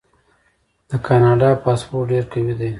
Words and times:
د 0.89 0.91
کاناډا 1.05 1.49
پاسپورت 1.63 2.05
ډیر 2.11 2.23
قوي 2.31 2.53
دی. 2.59 2.69